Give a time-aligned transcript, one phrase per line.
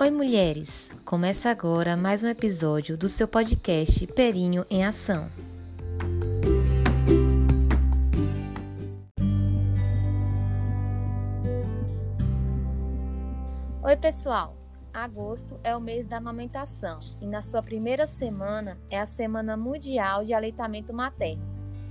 [0.00, 0.92] Oi, mulheres!
[1.04, 5.28] Começa agora mais um episódio do seu podcast Perinho em Ação.
[13.82, 14.56] Oi, pessoal!
[14.94, 20.24] Agosto é o mês da amamentação e na sua primeira semana é a Semana Mundial
[20.24, 21.42] de Aleitamento Materno.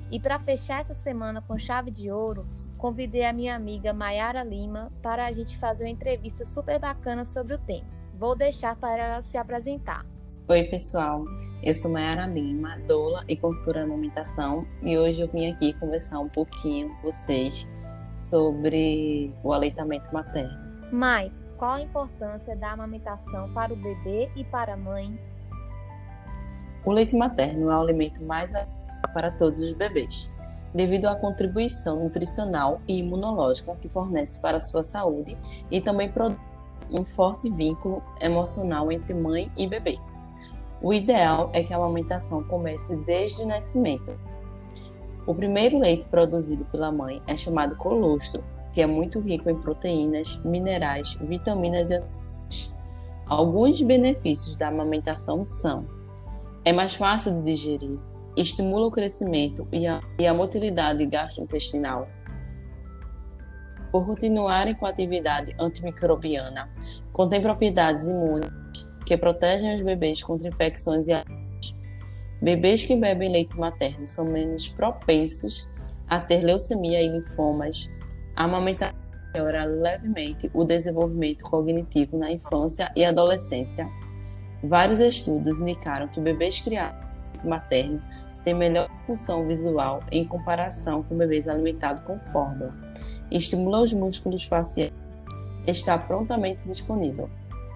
[0.10, 2.46] E para fechar essa semana com chave de ouro,
[2.78, 7.54] convidei a minha amiga Mayara Lima para a gente fazer uma entrevista super bacana sobre
[7.54, 7.97] o tema.
[8.20, 10.04] Vou deixar para ela se apresentar.
[10.48, 11.24] Oi, pessoal.
[11.62, 16.20] Eu sou Mayara Lima, doula e consultora de amamentação, e hoje eu vim aqui conversar
[16.20, 17.70] um pouquinho com vocês
[18.16, 20.58] sobre o aleitamento materno.
[20.92, 25.20] Mai, qual a importância da amamentação para o bebê e para a mãe?
[26.84, 28.52] O leite materno é o alimento mais
[29.14, 30.32] para todos os bebês,
[30.74, 35.38] devido à contribuição nutricional e imunológica que fornece para a sua saúde
[35.70, 36.47] e também produz
[36.92, 39.98] um forte vínculo emocional entre mãe e bebê.
[40.82, 44.18] O ideal é que a amamentação comece desde o nascimento.
[45.26, 50.40] O primeiro leite produzido pela mãe é chamado colostro, que é muito rico em proteínas,
[50.44, 52.74] minerais, vitaminas e antioxidantes.
[53.26, 55.86] Alguns benefícios da amamentação são:
[56.64, 58.00] é mais fácil de digerir,
[58.36, 62.08] estimula o crescimento e a, e a motilidade gastrointestinal,
[63.98, 66.70] por continuarem com a atividade antimicrobiana,
[67.12, 68.48] contém propriedades imunes
[69.04, 71.14] que protegem os bebês contra infecções e
[72.40, 75.68] Bebês que bebem leite materno são menos propensos
[76.08, 77.92] a ter leucemia e linfomas.
[78.36, 78.96] A amamentação
[79.34, 83.90] melhora levemente o desenvolvimento cognitivo na infância e adolescência.
[84.64, 87.04] Vários estudos indicaram que bebês criados
[87.44, 88.00] materno
[88.48, 92.74] têm melhor função visual em comparação com bebês alimentados com fórmula
[93.30, 94.94] estimula os músculos faciais,
[95.66, 97.30] está prontamente disponível.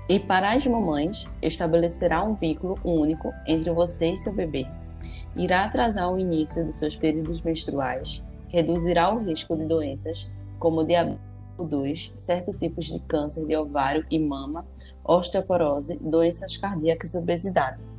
[0.07, 4.65] E para as mamães, estabelecerá um vínculo único entre você e seu bebê.
[5.35, 11.19] Irá atrasar o início dos seus períodos menstruais, reduzirá o risco de doenças como diabetes
[11.57, 14.65] 2, certos tipos de câncer de ovário e mama,
[15.03, 17.90] osteoporose, doenças cardíacas e obesidade.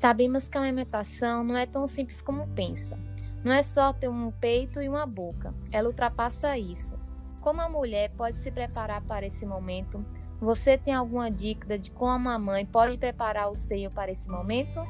[0.00, 2.98] Sabemos que a amamentação não é tão simples como pensa.
[3.44, 6.94] Não é só ter um peito e uma boca, ela ultrapassa isso.
[7.42, 10.02] Como a mulher pode se preparar para esse momento?
[10.40, 14.80] Você tem alguma dica de como a mãe pode preparar o seio para esse momento?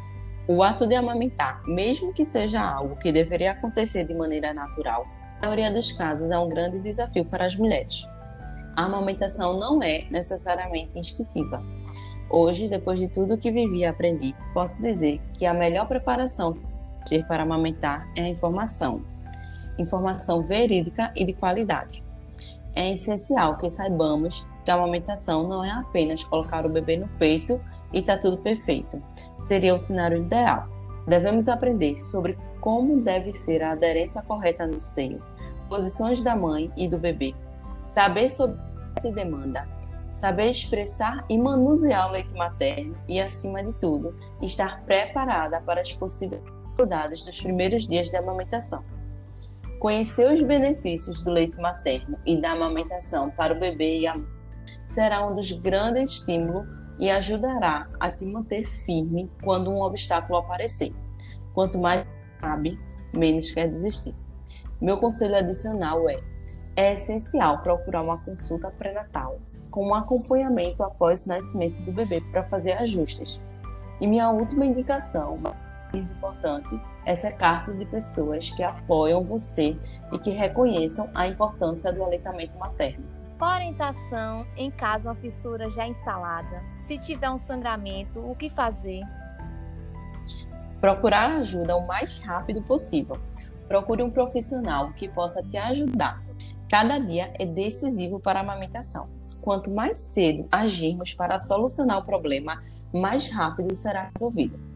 [0.47, 5.09] O ato de amamentar, mesmo que seja algo que deveria acontecer de maneira natural,
[5.43, 8.07] na maioria dos casos é um grande desafio para as mulheres.
[8.77, 11.61] A amamentação não é necessariamente instintiva.
[12.31, 16.57] Hoje, depois de tudo que vivi e aprendi, posso dizer que a melhor preparação
[17.27, 19.03] para amamentar é a informação.
[19.79, 22.05] Informação verídica e de qualidade.
[22.75, 27.61] É essencial que saibamos que a amamentação não é apenas colocar o bebê no peito
[27.93, 29.03] e está tudo perfeito.
[29.41, 30.69] Seria o cenário ideal.
[31.09, 35.19] Devemos aprender sobre como deve ser a aderência correta no seio,
[35.69, 37.35] posições da mãe e do bebê,
[37.93, 38.57] saber sobre
[38.97, 39.67] a demanda,
[40.13, 45.93] saber expressar e manusear o leite materno e, acima de tudo, estar preparada para as
[45.93, 48.85] possíveis dificuldades dos primeiros dias de amamentação.
[49.79, 54.29] Conhecer os benefícios do leite materno e da amamentação para o bebê e a mãe
[54.95, 56.67] será um dos grandes estímulos
[56.99, 60.93] e ajudará a te manter firme quando um obstáculo aparecer.
[61.55, 62.05] Quanto mais
[62.43, 62.79] sabe,
[63.15, 64.15] menos quer desistir.
[64.81, 66.21] Meu conselho adicional é:
[66.77, 69.39] é essencial procurar uma consulta pré-natal
[69.71, 73.41] com um acompanhamento após o nascimento do bebê para fazer ajustes.
[74.01, 75.39] E minha última indicação
[75.93, 79.77] mais importante é cercar-se de pessoas que apoiam você
[80.13, 83.05] e que reconheçam a importância do aleitamento materno.
[83.41, 86.63] Orientação em caso uma fissura já instalada.
[86.83, 89.03] Se tiver um sangramento, o que fazer?
[90.81, 93.17] Procurar ajuda o mais rápido possível.
[93.67, 96.21] Procure um profissional que possa te ajudar.
[96.71, 99.09] Cada dia é decisivo para a amamentação.
[99.43, 102.63] Quanto mais cedo agirmos para solucionar o problema,
[102.93, 104.71] mais rápido será resolvido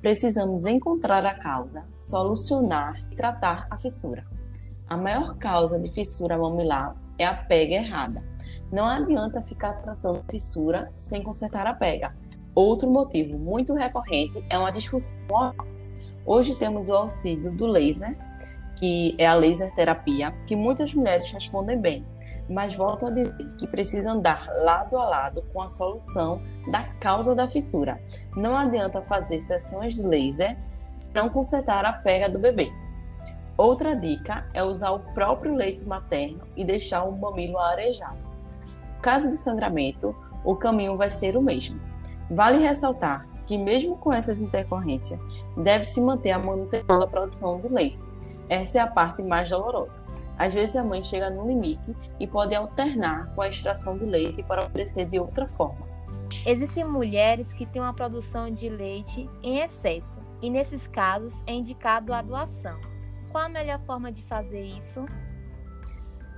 [0.00, 4.24] precisamos encontrar a causa, solucionar e tratar a fissura.
[4.88, 8.22] A maior causa de fissura mamilar é a pega errada.
[8.72, 12.14] Não adianta ficar tratando fissura sem consertar a pega.
[12.54, 15.66] Outro motivo muito recorrente é uma disfunção oral.
[16.24, 18.16] Hoje temos o auxílio do laser,
[18.78, 22.06] que é a laser terapia, que muitas mulheres respondem bem,
[22.48, 26.40] mas volto a dizer que precisa andar lado a lado com a solução
[26.70, 28.00] da causa da fissura.
[28.36, 30.56] Não adianta fazer sessões de laser
[30.96, 32.68] se não consertar a pega do bebê.
[33.56, 38.18] Outra dica é usar o próprio leite materno e deixar o mamilo arejado.
[38.94, 40.14] No caso de sangramento,
[40.44, 41.80] o caminho vai ser o mesmo.
[42.30, 45.18] Vale ressaltar que, mesmo com essas intercorrências,
[45.56, 48.07] deve-se manter a manutenção da produção do leite.
[48.48, 49.92] Essa é a parte mais dolorosa.
[50.36, 54.42] Às vezes a mãe chega no limite e pode alternar com a extração do leite
[54.42, 55.86] para oferecer de outra forma.
[56.46, 62.12] Existem mulheres que têm uma produção de leite em excesso e, nesses casos, é indicado
[62.12, 62.74] a doação.
[63.30, 65.04] Qual a melhor forma de fazer isso?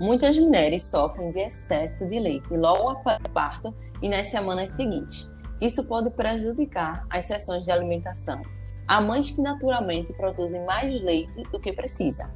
[0.01, 5.31] Muitas mulheres sofrem de excesso de leite logo após o parto e nas semanas seguintes.
[5.61, 8.41] Isso pode prejudicar as sessões de alimentação.
[8.91, 12.29] Há mães que naturalmente produzem mais leite do que precisa.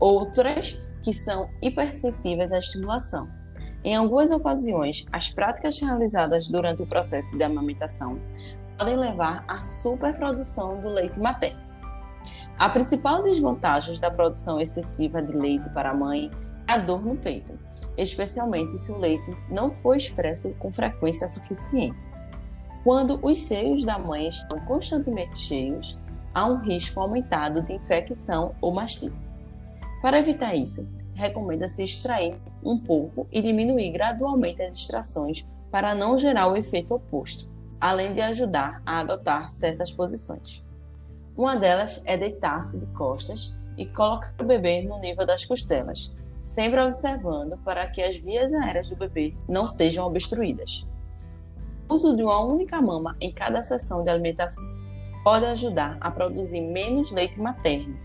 [0.00, 3.28] Outras que são hipersensíveis à estimulação.
[3.84, 8.20] Em algumas ocasiões, as práticas realizadas durante o processo de amamentação
[8.76, 11.62] podem levar à superprodução do leite materno.
[12.58, 16.28] A principal desvantagem da produção excessiva de leite para a mãe
[16.66, 17.56] é a dor no peito,
[17.96, 22.07] especialmente se o leite não for expresso com frequência suficiente.
[22.84, 25.98] Quando os seios da mãe estão constantemente cheios,
[26.32, 29.28] há um risco aumentado de infecção ou mastite.
[30.00, 36.46] Para evitar isso, recomenda-se extrair um pouco e diminuir gradualmente as extrações para não gerar
[36.46, 37.48] o efeito oposto,
[37.80, 40.62] além de ajudar a adotar certas posições.
[41.36, 46.12] Uma delas é deitar-se de costas e colocar o bebê no nível das costelas,
[46.46, 50.86] sempre observando para que as vias aéreas do bebê não sejam obstruídas.
[51.88, 54.62] O uso de uma única mama em cada sessão de alimentação
[55.24, 57.98] pode ajudar a produzir menos leite materno.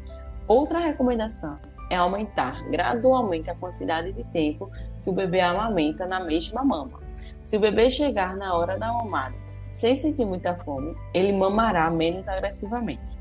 [0.48, 1.60] Outra recomendação
[1.90, 4.72] é aumentar gradualmente a quantidade de tempo
[5.04, 7.02] que o bebê amamenta na mesma mama.
[7.44, 9.36] Se o bebê chegar na hora da mamada
[9.74, 13.18] sem sentir muita fome, ele mamará menos agressivamente.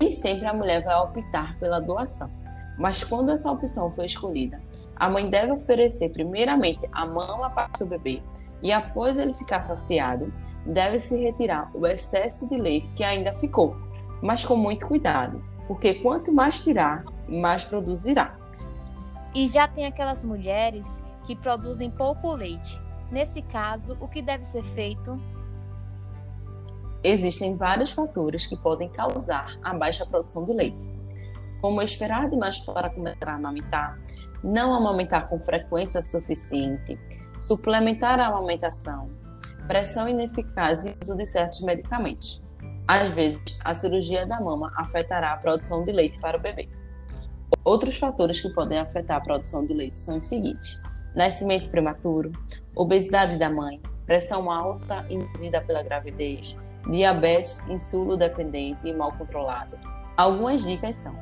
[0.00, 2.30] Nem sempre a mulher vai optar pela doação,
[2.78, 4.56] mas quando essa opção for escolhida,
[4.94, 8.22] a mãe deve oferecer primeiramente a mama para o seu bebê
[8.62, 10.32] e após ele ficar saciado,
[10.64, 13.76] deve-se retirar o excesso de leite que ainda ficou,
[14.22, 18.36] mas com muito cuidado, porque quanto mais tirar, mais produzirá.
[19.34, 20.86] E já tem aquelas mulheres
[21.24, 22.80] que produzem pouco leite.
[23.10, 25.20] Nesse caso, o que deve ser feito?
[27.02, 30.86] Existem vários fatores que podem causar a baixa produção de leite,
[31.60, 33.98] como esperar demais para começar a amamentar,
[34.44, 36.98] não amamentar com frequência suficiente,
[37.40, 39.10] suplementar a amamentação,
[39.66, 42.42] pressão ineficaz e uso de certos medicamentos.
[42.86, 46.68] Às vezes, a cirurgia da mama afetará a produção de leite para o bebê.
[47.64, 50.80] Outros fatores que podem afetar a produção de leite são os seguintes:
[51.14, 52.32] nascimento prematuro,
[52.74, 56.58] obesidade da mãe, pressão alta induzida pela gravidez,
[56.90, 59.78] diabetes insulo dependente e mal controlado.
[60.16, 61.14] Algumas dicas são: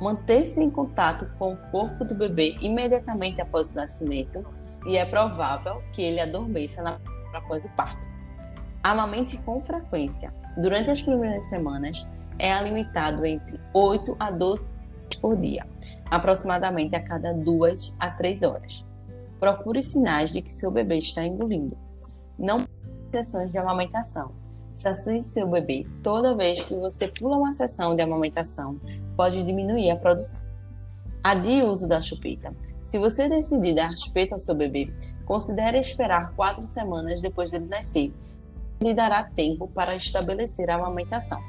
[0.00, 4.44] manter-se em contato com o corpo do bebê imediatamente após o nascimento,
[4.86, 6.98] e é provável que ele adormeça na
[7.32, 8.08] após o parto.
[8.82, 10.32] Amamente com frequência.
[10.56, 14.70] Durante as primeiras semanas, é alimentado entre 8 a 12
[15.20, 15.66] por dia,
[16.10, 18.84] aproximadamente a cada 2 a 3 horas.
[19.38, 21.76] Procure sinais de que seu bebê está engolindo.
[22.38, 22.66] Não
[23.12, 24.32] sessões de amamentação.
[24.74, 28.80] Sacie seu bebê toda vez que você pula uma sessão de amamentação,
[29.16, 30.42] pode diminuir a produção.
[31.22, 32.52] Adie o uso da chupeta.
[32.92, 34.92] Se você decidir dar respeito ao seu bebê,
[35.24, 38.12] considere esperar quatro semanas depois dele nascer.
[38.82, 41.42] Lhe dará tempo para estabelecer a amamentação.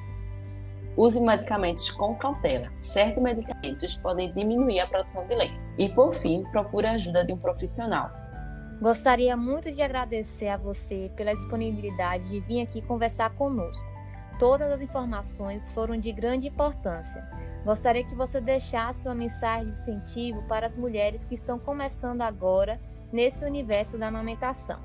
[0.95, 2.71] Use medicamentos com cautela.
[2.79, 5.59] Certos medicamentos podem diminuir a produção de leite.
[5.77, 8.09] E, por fim, procure a ajuda de um profissional.
[8.81, 13.92] Gostaria muito de agradecer a você pela disponibilidade de vir aqui conversar conosco.
[14.43, 17.25] Todas as informações foram de grande importância.
[17.63, 22.77] Gostaria que você deixasse uma mensagem de incentivo para as mulheres que estão começando agora
[23.09, 24.81] nesse universo da amamentação.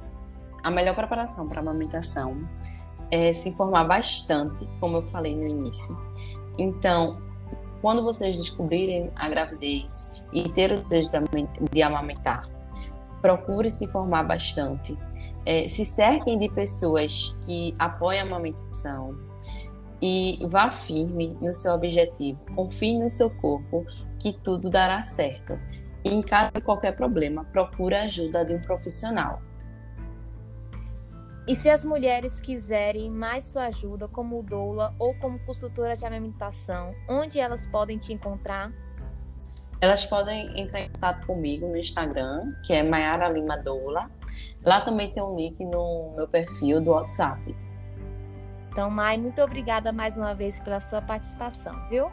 [0.62, 2.48] A melhor preparação para a amamentação
[3.10, 5.98] é se informar bastante, como eu falei no início.
[6.56, 7.20] Então,
[7.82, 11.24] quando vocês descobrirem a gravidez e ter o desejo
[11.72, 12.48] de amamentar,
[13.20, 14.96] procure se informar bastante.
[15.44, 19.26] É, se cerquem de pessoas que apoiam a amamentação,
[20.00, 22.38] e vá firme no seu objetivo.
[22.54, 23.84] Confie no seu corpo
[24.18, 25.58] que tudo dará certo.
[26.04, 29.42] E em caso de qualquer problema, procure a ajuda de um profissional.
[31.46, 36.94] E se as mulheres quiserem mais sua ajuda como doula ou como consultora de amamentação,
[37.08, 38.70] onde elas podem te encontrar?
[39.80, 44.10] Elas podem entrar em contato comigo no Instagram, que é Mayara Lima Doula.
[44.62, 47.56] Lá também tem um link no meu perfil do WhatsApp.
[48.78, 52.08] Então, Mai, muito obrigada mais uma vez pela sua participação, viu?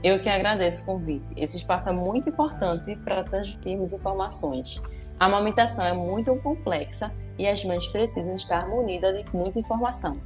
[0.00, 1.34] Eu que agradeço o convite.
[1.36, 4.80] Esse espaço é muito importante para transmitirmos informações.
[5.18, 10.20] A amamentação é muito complexa e as mães precisam estar munidas de muita informação.